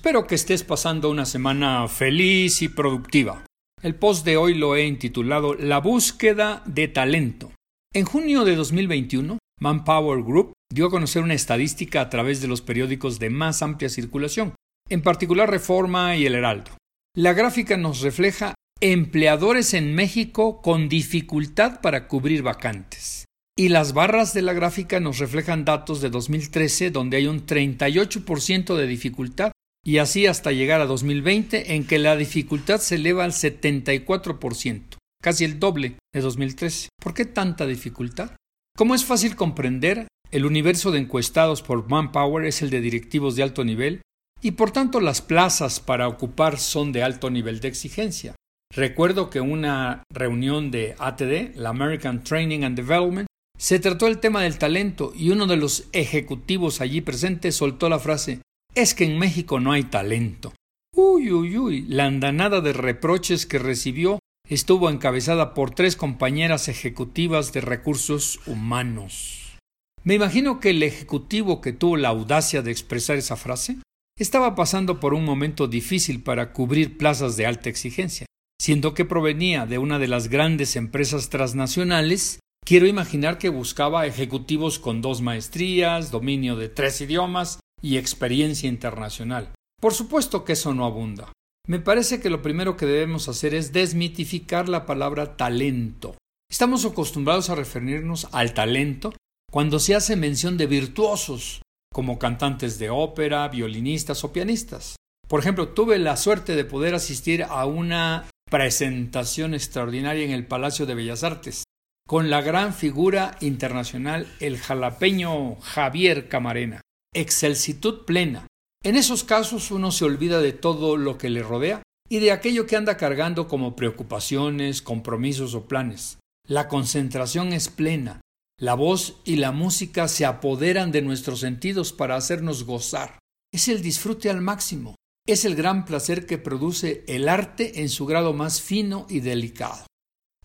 [0.00, 3.44] Espero que estés pasando una semana feliz y productiva.
[3.82, 7.52] El post de hoy lo he intitulado La búsqueda de talento.
[7.92, 12.62] En junio de 2021, Manpower Group dio a conocer una estadística a través de los
[12.62, 14.54] periódicos de más amplia circulación,
[14.88, 16.70] en particular Reforma y El Heraldo.
[17.14, 23.26] La gráfica nos refleja empleadores en México con dificultad para cubrir vacantes.
[23.54, 28.76] Y las barras de la gráfica nos reflejan datos de 2013 donde hay un 38%
[28.76, 29.52] de dificultad
[29.84, 35.44] y así hasta llegar a 2020 en que la dificultad se eleva al 74%, casi
[35.44, 36.88] el doble de 2013.
[37.00, 38.32] ¿Por qué tanta dificultad?
[38.76, 43.42] Como es fácil comprender, el universo de encuestados por Manpower es el de directivos de
[43.42, 44.02] alto nivel
[44.42, 48.36] y por tanto las plazas para ocupar son de alto nivel de exigencia.
[48.72, 53.26] Recuerdo que una reunión de ATD, la American Training and Development,
[53.58, 57.98] se trató el tema del talento y uno de los ejecutivos allí presentes soltó la
[57.98, 58.40] frase
[58.74, 60.52] es que en México no hay talento.
[60.94, 64.18] Uy, uy, uy, la andanada de reproches que recibió
[64.48, 69.56] estuvo encabezada por tres compañeras ejecutivas de recursos humanos.
[70.02, 73.78] Me imagino que el ejecutivo que tuvo la audacia de expresar esa frase
[74.18, 78.26] estaba pasando por un momento difícil para cubrir plazas de alta exigencia,
[78.60, 84.78] siendo que provenía de una de las grandes empresas transnacionales Quiero imaginar que buscaba ejecutivos
[84.78, 89.50] con dos maestrías, dominio de tres idiomas y experiencia internacional.
[89.80, 91.32] Por supuesto que eso no abunda.
[91.66, 96.16] Me parece que lo primero que debemos hacer es desmitificar la palabra talento.
[96.50, 99.12] Estamos acostumbrados a referirnos al talento
[99.50, 104.96] cuando se hace mención de virtuosos, como cantantes de ópera, violinistas o pianistas.
[105.28, 110.86] Por ejemplo, tuve la suerte de poder asistir a una presentación extraordinaria en el Palacio
[110.86, 111.64] de Bellas Artes
[112.10, 116.80] con la gran figura internacional el jalapeño Javier Camarena.
[117.12, 118.46] Excelsitud plena.
[118.84, 122.66] En esos casos uno se olvida de todo lo que le rodea y de aquello
[122.66, 126.18] que anda cargando como preocupaciones, compromisos o planes.
[126.46, 128.20] La concentración es plena.
[128.60, 133.18] La voz y la música se apoderan de nuestros sentidos para hacernos gozar.
[133.52, 134.94] Es el disfrute al máximo.
[135.26, 139.84] Es el gran placer que produce el arte en su grado más fino y delicado.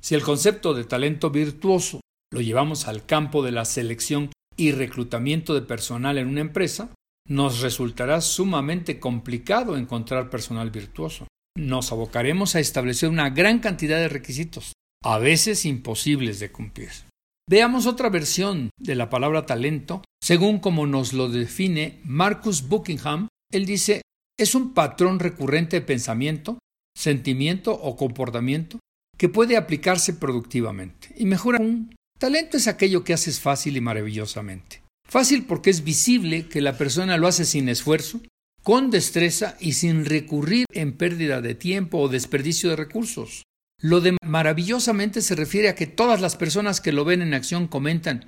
[0.02, 2.02] Si el concepto de talento virtuoso
[2.32, 6.90] lo llevamos al campo de la selección y reclutamiento de personal en una empresa,
[7.28, 11.28] nos resultará sumamente complicado encontrar personal virtuoso.
[11.58, 14.74] Nos abocaremos a establecer una gran cantidad de requisitos,
[15.04, 16.92] a veces imposibles de cumplir.
[17.50, 23.28] Veamos otra versión de la palabra talento, según como nos lo define Marcus Buckingham.
[23.52, 24.02] Él dice,
[24.38, 26.60] es un patrón recurrente de pensamiento,
[26.98, 28.80] sentimiento o comportamiento
[29.18, 31.14] que puede aplicarse productivamente.
[31.18, 34.82] Y mejor aún, talento es aquello que haces fácil y maravillosamente.
[35.08, 38.20] Fácil porque es visible que la persona lo hace sin esfuerzo,
[38.64, 43.44] con destreza y sin recurrir en pérdida de tiempo o desperdicio de recursos.
[43.80, 47.68] Lo de maravillosamente se refiere a que todas las personas que lo ven en acción
[47.68, 48.26] comentan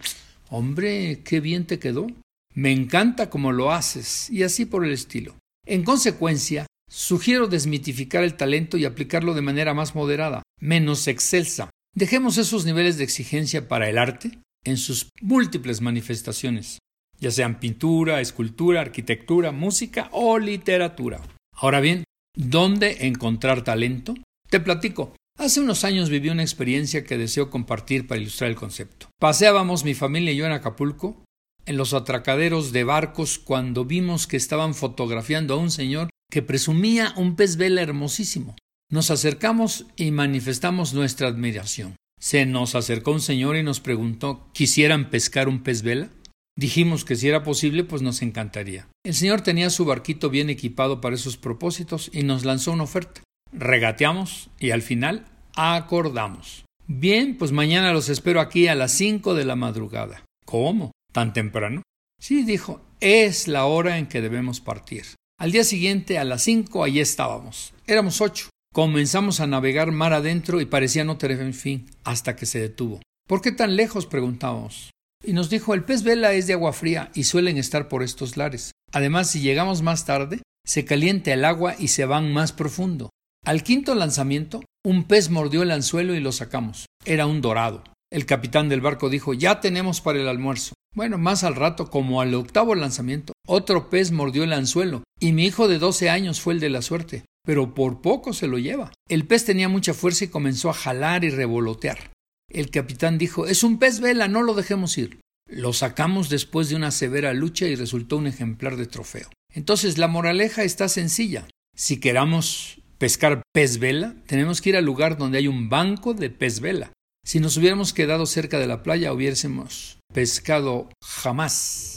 [0.51, 2.05] Hombre, qué bien te quedó.
[2.53, 5.35] Me encanta cómo lo haces, y así por el estilo.
[5.65, 11.69] En consecuencia, Sugiero desmitificar el talento y aplicarlo de manera más moderada, menos excelsa.
[11.97, 16.77] Dejemos esos niveles de exigencia para el arte en sus múltiples manifestaciones,
[17.19, 21.19] ya sean pintura, escultura, arquitectura, música o literatura.
[21.55, 22.03] Ahora bien,
[22.35, 24.13] ¿dónde encontrar talento?
[24.47, 25.15] Te platico.
[25.39, 29.07] Hace unos años viví una experiencia que deseo compartir para ilustrar el concepto.
[29.19, 31.23] Paseábamos mi familia y yo en Acapulco,
[31.65, 37.15] en los atracaderos de barcos, cuando vimos que estaban fotografiando a un señor que presumía
[37.17, 38.55] un pez vela hermosísimo.
[38.89, 41.97] Nos acercamos y manifestamos nuestra admiración.
[42.21, 46.09] Se nos acercó un señor y nos preguntó ¿quisieran pescar un pez vela?
[46.57, 48.87] Dijimos que si era posible, pues nos encantaría.
[49.05, 53.21] El señor tenía su barquito bien equipado para esos propósitos y nos lanzó una oferta.
[53.51, 55.25] Regateamos y al final
[55.55, 56.63] acordamos.
[56.87, 60.23] Bien, pues mañana los espero aquí a las cinco de la madrugada.
[60.45, 60.93] ¿Cómo?
[61.11, 61.83] ¿Tan temprano?
[62.21, 65.03] Sí, dijo, es la hora en que debemos partir.
[65.37, 67.73] Al día siguiente, a las cinco, allí estábamos.
[67.85, 68.49] Éramos ocho.
[68.77, 73.01] Comenzamos a navegar mar adentro y parecía no tener fin, hasta que se detuvo.
[73.27, 74.05] ¿Por qué tan lejos?
[74.05, 74.91] preguntábamos.
[75.25, 78.37] Y nos dijo el pez vela es de agua fría y suelen estar por estos
[78.37, 78.73] lares.
[78.91, 83.09] Además, si llegamos más tarde, se calienta el agua y se van más profundo.
[83.43, 86.85] Al quinto lanzamiento, un pez mordió el anzuelo y lo sacamos.
[87.03, 87.83] Era un dorado.
[88.11, 90.75] El capitán del barco dijo ya tenemos para el almuerzo.
[90.93, 95.45] Bueno, más al rato, como al octavo lanzamiento, otro pez mordió el anzuelo, y mi
[95.47, 98.91] hijo de doce años fue el de la suerte, pero por poco se lo lleva.
[99.07, 102.11] El pez tenía mucha fuerza y comenzó a jalar y revolotear.
[102.49, 105.21] El capitán dijo Es un pez vela, no lo dejemos ir.
[105.49, 109.29] Lo sacamos después de una severa lucha y resultó un ejemplar de trofeo.
[109.53, 111.47] Entonces la moraleja está sencilla.
[111.73, 116.29] Si queramos pescar pez vela, tenemos que ir al lugar donde hay un banco de
[116.29, 116.91] pez vela.
[117.25, 121.96] Si nos hubiéramos quedado cerca de la playa, hubiésemos pescado jamás.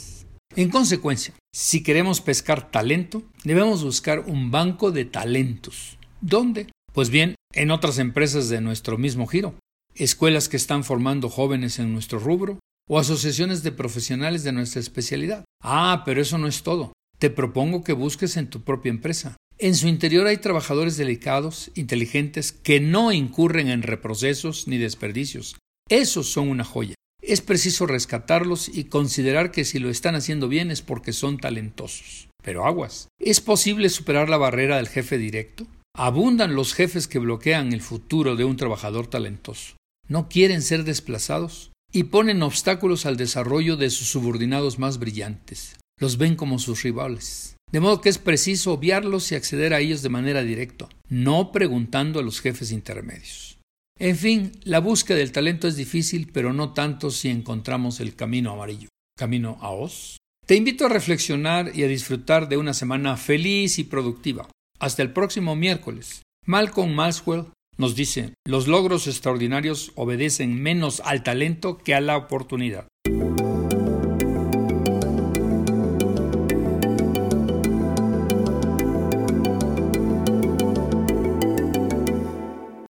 [0.55, 5.97] En consecuencia, si queremos pescar talento, debemos buscar un banco de talentos.
[6.19, 6.67] ¿Dónde?
[6.93, 9.55] Pues bien, en otras empresas de nuestro mismo giro,
[9.95, 12.59] escuelas que están formando jóvenes en nuestro rubro,
[12.89, 15.45] o asociaciones de profesionales de nuestra especialidad.
[15.63, 16.91] Ah, pero eso no es todo.
[17.17, 19.37] Te propongo que busques en tu propia empresa.
[19.57, 25.55] En su interior hay trabajadores delicados, inteligentes, que no incurren en reprocesos ni desperdicios.
[25.87, 26.95] Esos son una joya.
[27.21, 32.29] Es preciso rescatarlos y considerar que si lo están haciendo bien es porque son talentosos.
[32.43, 33.09] Pero aguas.
[33.19, 35.67] ¿Es posible superar la barrera del jefe directo?
[35.95, 39.75] Abundan los jefes que bloquean el futuro de un trabajador talentoso.
[40.07, 45.77] No quieren ser desplazados y ponen obstáculos al desarrollo de sus subordinados más brillantes.
[45.99, 47.55] Los ven como sus rivales.
[47.71, 52.19] De modo que es preciso obviarlos y acceder a ellos de manera directa, no preguntando
[52.19, 53.59] a los jefes intermedios.
[54.01, 58.51] En fin, la búsqueda del talento es difícil, pero no tanto si encontramos el camino
[58.51, 58.89] amarillo.
[59.15, 60.17] ¿Camino a Oz?
[60.47, 64.49] Te invito a reflexionar y a disfrutar de una semana feliz y productiva.
[64.79, 66.23] Hasta el próximo miércoles.
[66.47, 67.45] Malcolm Maxwell
[67.77, 72.87] nos dice, los logros extraordinarios obedecen menos al talento que a la oportunidad.